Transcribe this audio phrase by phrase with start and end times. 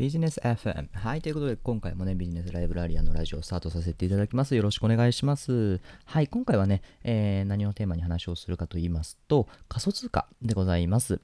[0.00, 0.88] ビジネス FM。
[0.94, 4.54] はい、ということで今回もね、ビジネスライブラリアのラジオをスタートさせていただきます。
[4.54, 5.78] よろしくお願いします。
[6.06, 11.20] はい、今回はね、えー、何をテーマに話をするかと言いますと、仮想通貨でございます。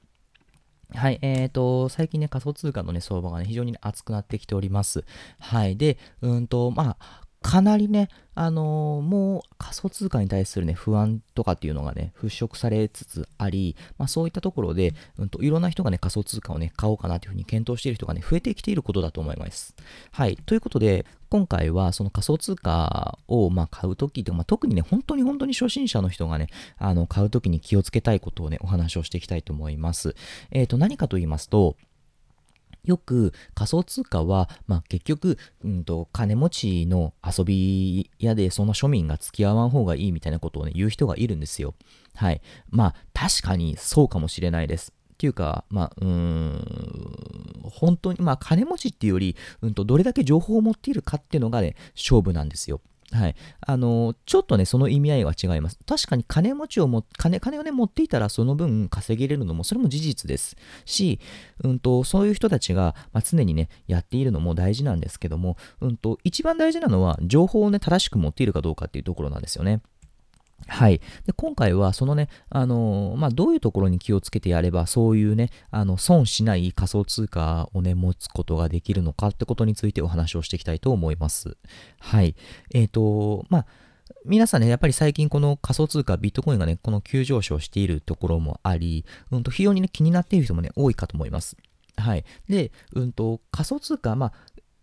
[0.95, 5.06] はい、えーと、最近ね、仮想通貨のね、相場がね、非常に熱くなってきております。
[5.38, 19.74] はい、で、うんと、まあ、かなりね、あのー、もう仮想通貨に対するね、不安とかっていうのがね、払拭されつつあり、まあそういったところで、うんと、いろんな人がね、仮想通貨をね、買おうかなというふうに検討している人がね、増えてきていることだと思います。
[20.10, 20.36] はい。
[20.36, 30.14] ということで、今回はその仮想通貨をま買うとき、まあ、特にね、本当に本当に初心者の人がね、あの、買うときに気をつけたいことをね、お話をしていきたいと思います。
[30.50, 31.77] えっ、ー、と、何かと言いますと、
[32.86, 41.74] よく仮想通貨は、まあ、結局、うんと、金持ちの遊び屋でその庶民が付き合わん方がいいみたいなことをね、言う人がいるんですよ。
[42.14, 42.41] はい。
[42.70, 44.92] まあ、確かにそうかもしれないです。
[45.14, 46.64] っていうか、まあ、うん、
[47.64, 52.80] 本当に、まあ、金持ちっていうより、うんと、どれだけ情報を持っているかっていうのがね、勝負なんですよ。
[53.12, 53.36] はい。
[53.60, 55.78] あの、ちょっとね、その意味合いは違います。
[55.86, 61.20] 確かに金持ちをも、金、金をね、持っていたらその分稼げれるのも、それも事実ですし、
[61.62, 69.82] うんと、そういう人たちが、まあ、常にね、やっているのも大事なんですけども、うんと、一番大事なのは、情報をね、正しく持っているかどうかっていうところなんですよね。
[70.66, 71.00] はい。
[71.26, 81.56] で、今回はそのね、あのー、まあ、どういうところに気をつけてやれば、そういうね、あの、損しない仮想通貨をね、持つことができるのかってことについてお話をしていきたいと思います。
[82.00, 82.34] はい。
[82.74, 83.66] えっ、ー、と、まあ、
[84.24, 91.56] 皆さんね、やっぱり最近この仮想通貨、ビットコインがね、この急上昇しているところもあり、うんと、非常にね、気になっている人もね、多いかと思います。
[91.96, 92.24] はい。
[92.48, 94.32] で、うんと、仮想通貨、まあ、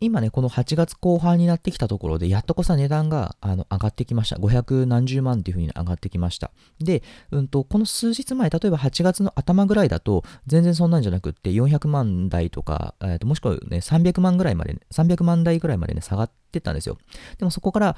[0.03, 4.35] 今ね、この8月後半になってきたところで、やっとこさ値段があの上がってきました。
[4.35, 6.51] 500何十万っていう風に上がってきました。
[6.79, 16.97] で、うんと、この数日前、例えば8月の頭ぐらいだと、全然そんなんじゃなくって、400万台とか、えー、ともしくはね、300万ぐらいまで、ね、300万台ぐらいまでね、下がってたんですよ。
[17.37, 17.95] でもそこから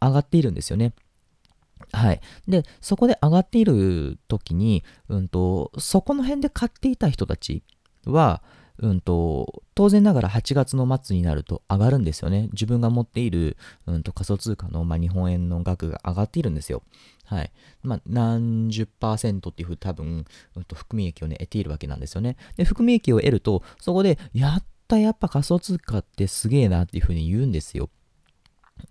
[0.00, 0.92] 上がっているんですよね。
[1.92, 2.20] はい。
[2.46, 7.62] で、そこで上がっている時に、うんと、そこの辺で買っていた人たち
[8.04, 8.42] は、
[8.80, 12.48] うんと、当然ながら8月の末になると上がるんですよね。
[12.52, 13.56] 自分が持っている、
[13.86, 16.82] うんと、仮想通貨の、まあ、日本円の額が上がっているんですよ。
[17.24, 17.50] はい。
[17.82, 20.24] まあ、何十パーセントっていうふう多分、
[20.56, 22.36] うんと、含み益をね、得ているわけなんですよね。
[22.56, 27.90] で、含み益を得ると、そこで、やったやっぱ仮想通貨ってすげえなっていうふうに言うんですよ。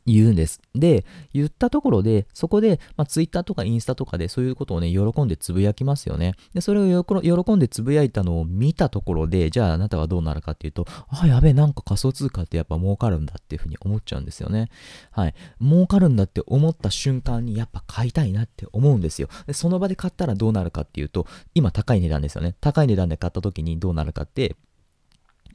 [0.05, 0.61] 言うんです。
[0.73, 6.33] で、言ったところで、そこで、まあ、Twitter とかインスタとかでそういうことをね、喜んでつぶやきますよね。
[6.53, 14.69] で、それを喜んでつぶやいたのを見たところで、じゃああなたはどうなるかっていうと、あ、やべえ、なんか仮想通貨ってやっぱ儲かるんだっていうふうに思っちゃうんですよね。
[15.11, 15.35] はい。
[15.61, 19.29] 儲かるんだって思った瞬間にやっぱ買いたいなって思うんですよ。
[19.45, 22.55] で、その場で買ったらどうなるかっていうと、今高い値段ですよね。
[22.61, 24.55] 高い値段で買った時にどうなるかって、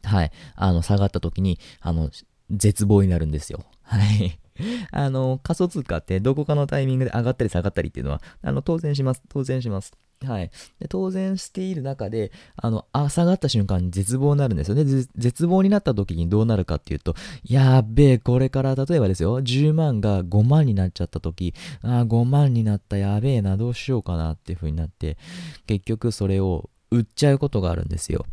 [0.05, 0.33] はい。
[0.57, 2.11] あの、下がった時に、あの、
[2.51, 3.65] 絶望になるんですよ。
[3.99, 4.39] はい。
[4.91, 9.23] あの、仮想通貨ってどこかのタイミングで上がったり下がったりっていうのは、あの、当然します。
[9.29, 9.93] 当然します。
[10.25, 10.51] はい。
[10.79, 14.85] で当然している中で、あの、あ、下がった瞬間に絶望になるんですよね。
[14.85, 17.15] 絶望になった時にどうなるかっていうと、
[17.45, 25.19] やっべえ、これから例えばですよ、10万が5万になっちゃった時、あ、5万になった、やべえな、どうしようかなっていう風になって、
[25.67, 28.25] 結局それを売っちゃうことがあるんですよ。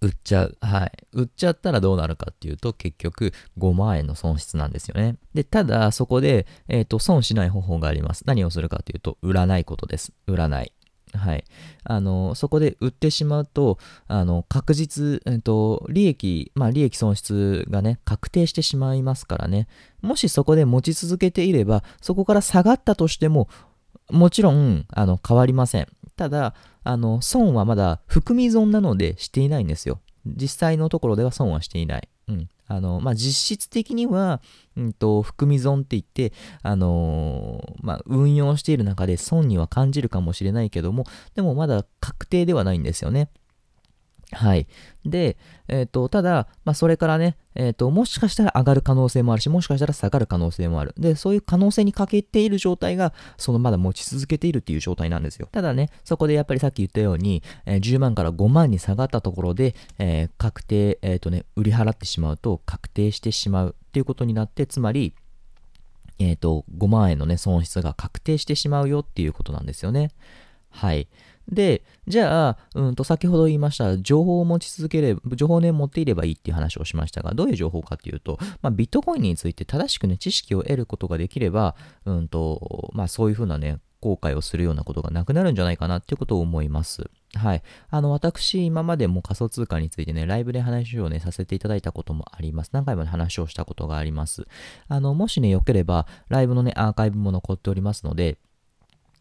[0.00, 0.56] 売っちゃう。
[0.60, 0.92] はい。
[1.12, 5.16] 売っちゃったらどうなるかっていうと、結局5万円の損失なんですよね。
[5.34, 8.24] で、ただ、そこで、えっ、ー、と、損しない方法があります。
[8.26, 10.12] 何をするかというと、売らないことです。
[10.26, 10.72] 売らない。
[11.14, 11.44] はい。
[11.84, 19.68] あの、そこで売ってしまうと、あの、確実、えっ、ー、と、利益、まあ、利益損失がね、確定してしまいますからね。
[20.02, 23.48] もしそこで持ち続けていれば、そこから下がったとしても、
[24.10, 25.88] もちろん、あの、変わりません。
[26.18, 30.00] ただ、あの、損はまだ含み損なのでしていないんですよ。
[30.26, 32.08] 実際のところでは損はしていない。
[32.28, 32.48] うん。
[32.66, 34.42] あの、まあ、実質的には、
[34.76, 41.04] うんと、含み損って言って、あのー、まあ、運用している中で損には感じるかもしれないけども、
[41.36, 43.30] でもまだ確定ではないんですよね。
[44.32, 44.66] はい。
[45.06, 50.94] で、えっ、ー、と、ただ、まあ、それからね、えっ、ー、と、もしかしたら上がる可能性もあるし、もしかしたら下がる可能性もある。
[50.98, 55.48] で、そういう可能性に欠けている状態が、そのまだ持ち続けているっていう状態なんですよ。
[55.50, 65.14] ただね、そこでやっぱりさっき言ったように、えー、10万から5万に下がったところで、えー、確定、えっ、とね、売り払ってしまうと、確定してしまうっていうことになって、つまり、
[66.18, 70.10] えっ、と、5万円のね、損失が確定してしまうよっていうことなんですよね。
[70.70, 71.08] はい。
[71.48, 81.74] で、じゃあ、うんと先ほど言いました、情報を持ち続ければ、情報をね、持っていればいいっていう話をしましたが、どういう情報かっていうと、まあ、ビットコインについて正しくね、知識を得ることができれば、
[82.04, 87.10] うんと、まあ、そういうふうなね、後悔をするようなことがなくなるんじゃないかなっていうことを思います。
[87.34, 87.62] はい。
[87.90, 92.70] あの、私、今までも仮想通貨についてね、ライブで話をね、させていただいたこともあります。
[92.72, 94.46] 何回も、話をしたことがあります。
[94.88, 98.38] あの、もしね、良ければ、ライブのね、アーカイブも残っておりますので、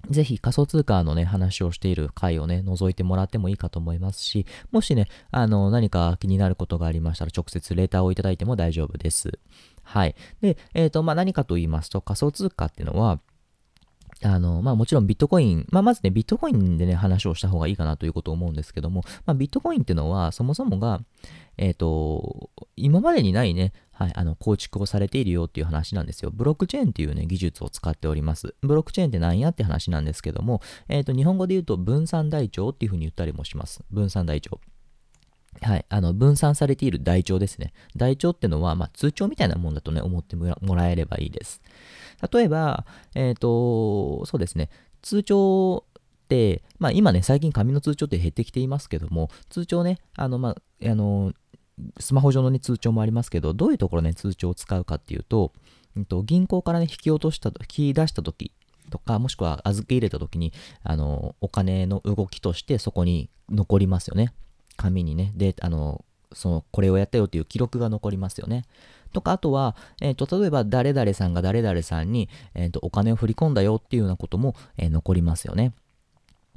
[0.09, 9.39] ぜひ仮想通貨のね、話をしている回をね、覗いてもらってもいいかと思いますし、もしね、あの、何か気になることがありましたら、直接レターをいただいても大丈夫です。
[9.83, 10.15] はい。
[10.41, 13.19] で、えっ、ー、と、まあ、何かと言いますと、仮想通貨っていうのは、
[14.23, 21.01] あの、まあもちろんビットコイン、まあまずね、ビットコインでね、話をした方がいいかなということを思うんですけども、まあビットコインっていうのは、そもそもが、
[21.57, 26.29] えっ、ー、と、今までにないね、はい、あの、構築をされているよっていう話なんですよ。
[26.31, 28.53] ブロックチェーンっていうね、技術を使っております。
[28.61, 33.83] ブロックチェーンって何やって話なんですけども、えっ、ー、と、日本語で言うと分散台帳っていうふうに言ったりもします。
[33.89, 34.59] 分散台帳。
[35.61, 35.85] はい。
[35.89, 37.73] あの、分散されている台帳ですね。
[37.95, 41.61] 台帳ってのは、まあ、通帳みたいなもんだとね、思ってもらえればいいです。
[42.31, 44.69] 例えば、えっ、ー、と、そうですね。
[45.01, 50.55] 通帳って、まあ、今ね、最近紙の通帳って減ってきていますけども、通帳ね、あの、まあ、
[50.89, 51.33] あの、
[51.99, 55.53] スマホ上の、ね、通帳もありますけど、どういうところね、通帳を使うかっていうと、
[55.95, 58.51] うんと、銀行からね、引き落とした、引き出したとき
[58.89, 64.33] とか、もしくは預け入れたときに、あの、お金の動きとしてそこに残りますよね。
[64.77, 65.33] 紙にね。
[65.35, 68.63] で、あの、その、これをやったよっていう記録が残りますよね。
[69.13, 75.73] とか、あとは、えっ、ー、と、例えば、誰々さんが誰々さんに、えっ、ー、と、お金を振り込んだよっていうようなことも、えー、残りますよね。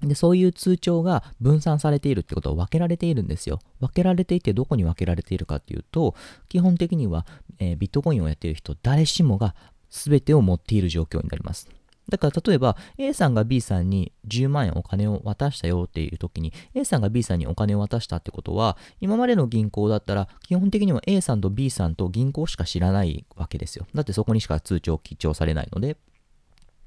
[0.03, 3.61] で、そういう通帳が分散されているってことは分けられているんですよ。
[3.81, 6.15] 分けられていてどこに分けられているかっていうと、
[6.49, 7.27] 基本的には、
[7.59, 9.55] えー、ビットコインをやっている人、誰しもが
[9.91, 11.69] 全てを持っている状況になります。
[12.11, 23.87] だから例えば A さんが B さんに10万円お金を渡したよっていう時に A さんが B さんにお金を渡したってことは今までの銀行だったら基本的には A さんと B さんと銀行しか知らないわけですよ。
[23.95, 25.97] だってそこにしか通帳記帳されないので。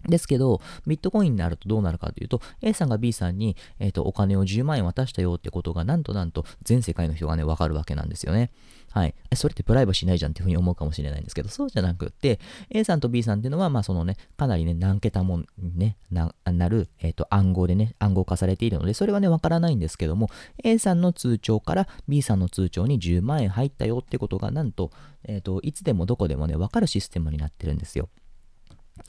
[0.07, 8.51] ですけど、ビットコインになるとどうなるかというと、A さんが B さんに、えーと、お金を10万円渡したよってことが、なんとなんと全世界の人がね、わかるわけなんですよね。
[8.93, 9.15] はい。
[9.33, 12.39] それってプライバシーないじゃんっていうふうに思うかもしれないんですけど、そうじゃなくって、
[12.69, 20.29] A さんと B さんっていうのは、まあそのね、かなりね、何桁もね、なる、えっ、ー、と、暗号でね、暗号化されているので、それはね、わからないんですけども、
[20.63, 24.91] A さんの通帳から B さんの通帳に10万円入ったよってことが、なんと、
[25.23, 28.09] えっ、ー、と、いつでもどこでもね、わかるシステムになってるんですよ。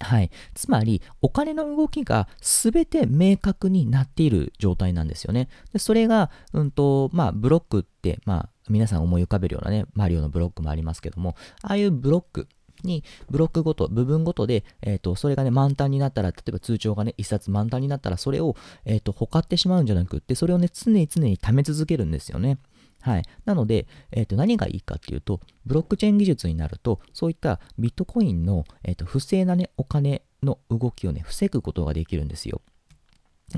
[0.00, 0.30] はい。
[0.54, 5.48] つまり、お金の動きが全て明確になっている状態なんですよね。
[5.72, 12.48] でそれが、うんと、まあ、ブロックって、まあ、皆さん思い浮かべるようなね、マリオのブロックもありますけども、ああいうブロック
[12.82, 22.58] に、ブロックごと、部分ごとで、え、ー、と、それがね、満タンになったら、例えば通帳がね、一冊満タンになったら、それを、え、ー、と、ほかってしまうんじゃなくって、それをね、常に常に貯め続けるんですよね。
[23.04, 23.22] はい。
[23.44, 32.62] なので、えっ、ー、と、何がいいかっていうと、ブロックチェーン技術になると、そういったビットコインの、えっ、ー、と、不正なね、お金の動きをね、防ぐことができるんですよ。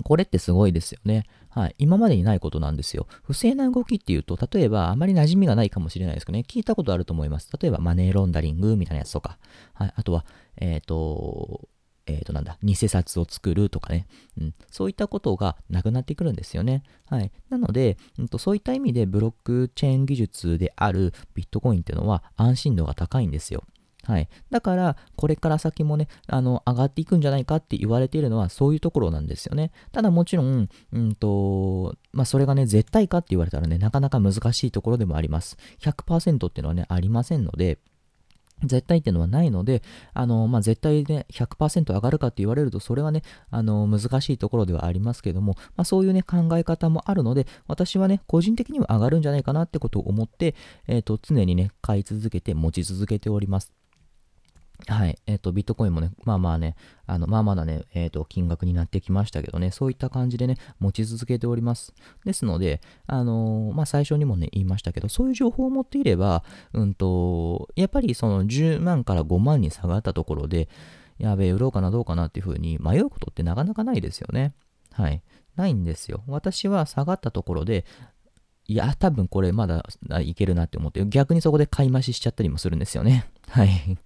[0.02, 1.26] これってすごいですよね。
[1.48, 1.76] はい。
[1.78, 3.06] 今までにないことなんですよ。
[3.22, 7.48] 不正な動きっていうと、例えばあまり馴染みがないかもしれないですけどね、聞いたことあると思います。
[7.60, 9.38] 例えばマネーロンダリングみたいなやつとか、
[9.74, 9.92] はい。
[9.94, 10.26] あとは、
[10.56, 11.68] えっ、ー、と、
[12.06, 14.06] えっ、ー、となんだ、偽札を作るとかね、
[14.40, 16.82] うん、そういったことがなくなってくるんですよね。
[17.08, 17.32] はい。
[17.50, 23.64] なので、うん、とそういった意味でブロックチェーン技術であるビットコインっていうのは安心度が高いんですよ。
[24.06, 24.28] はい。
[24.50, 29.72] だから、これから先もね、あの、上がっていくんじゃないかって言われているのは、そういうところなんですよね。
[29.90, 35.56] ただもちろん、うんと、まあ、それがね、絶対かって言われたらね、なかなか難しいところでもあります。
[35.80, 37.80] 100%っていうのはね、ありませんので、
[38.64, 39.82] 絶対っていうのはないので、
[40.14, 50.54] あの、まあ、絶対、ね、100%上がるかって言われると、それはね、あの、難しいところではありますけども、まあ、そういうね、考え方もあるので、私はね、個人的には上がるんじゃないかなってことを思って、
[50.86, 53.72] えっ、ー、と、常にね、買い続けて、持ち続けております。
[54.88, 55.18] はい。
[55.26, 56.76] えっ、ー、と、ビットコインもね、まあまあね、
[57.06, 61.92] あの、まあまだね、えっ、ー、と、金額になってきましたけどね、そういった感じでね、持ち続けております。
[62.24, 70.68] ですので、あのー、まあ最初にもね、言いましたけど、そういう情報を持っていれば、うんと、やっぱりその10万から5万に下がったところで、
[71.18, 74.54] やべえ、売ろうかな、どうかなっていうふうに迷うことってなかなかないですよね。
[74.92, 75.22] はい。
[75.56, 76.22] ないんですよ。
[76.28, 77.86] 私は下がったところで、
[78.68, 79.84] いや、多分これまだ
[80.20, 83.26] いけるなって思って、逆にそこで買い増ししちゃったりもするんですよね。
[83.48, 83.98] はい。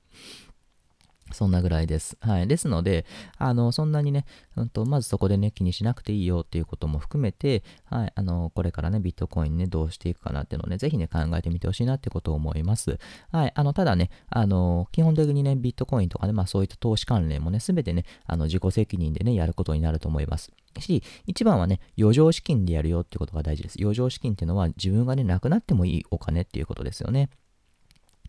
[1.32, 2.16] そんなぐらいです。
[2.20, 2.48] はい。
[2.48, 3.06] ですので、
[3.38, 4.24] あの、そんなにね、
[4.56, 8.12] うんと、まずそこでね、気にしなくていいよっていうことも含めて、はい。
[8.14, 12.98] あの、これからね、ビットコインね、どうしていくかなっていうのをね、ぜひね、考えてみてほしいなってことを思います。
[13.32, 13.52] はい。
[13.54, 20.52] あの、ただね、あの、基本的にね、ビットコインとかね、まあそういった投資関連もね、すべてね、あの、自己責任でね、やることになると思います。
[20.78, 23.78] し、一番はね、余剰資金でやるよってことが大事です。
[23.80, 27.30] 余剰資金っていうのは自分がね、なくなってもいいお金っていうことですよね。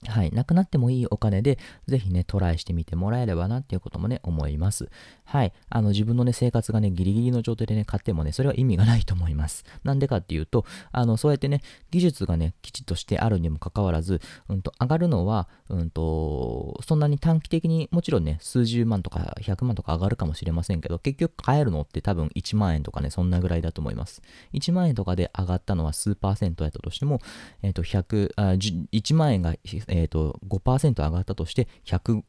[0.07, 4.89] はい、なくなってもいいお金で、ぜひね、トライしてみてもらえればなっていうこともね、思います。
[5.25, 9.63] はい、あの自分のね、生活がね、ギリギリの状態でね、買ってもね、それは意味がないと思います。
[9.83, 24.21] なんでかっていうと、あの、そうやってね、技術がね、きちっとしてあるにもかかわらず、うんと、上がるのは、うんと、そんなに短期的に、もちろんね、数十万とか100万とか上がるかもしれませんけど、結局買えるのって多分1万円とかね、そんなぐらいだと思います。
[24.53, 27.19] 1万円とかで上がったのは数パーセントやったとしても、
[27.61, 29.53] えっ、ー、と、100、あ1万円が、
[29.91, 32.23] え、ー、と、5%上がったとして、100、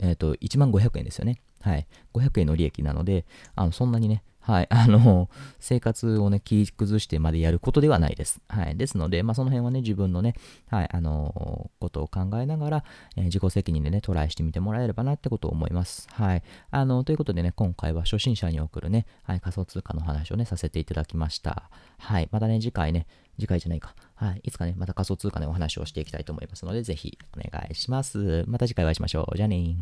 [0.00, 1.40] えっ、ー、と、1万500円ですよね。
[1.60, 1.86] はい。
[2.14, 4.66] 500円の利益なので、あの、そんなにね、はい。
[4.68, 8.42] あの、生活をね、切り崩してまでやることではないです。
[8.46, 8.76] はい。
[8.76, 10.34] ですので、まあ、その辺はね、自分のね、
[10.68, 12.84] はい、あの、ことを考えながら、
[13.16, 16.08] えー、自己責任でね、トライしてみてもらえればなってことを思います。
[16.12, 16.42] はい。
[16.70, 21.70] あの、ということでね、今回は初心者に送るね、はい、仮想通貨の話をね、させていただきました。
[21.98, 22.28] はい。
[22.30, 23.06] またね、次回ね、
[23.40, 23.94] 次回じゃないか。
[24.14, 24.40] はい。
[24.44, 28.44] いつかね、また仮想通貨のお話をしていきたいと思いますので、ぜひお願いします。
[28.46, 29.36] また次回お会いしましょう。
[29.38, 29.78] じゃあね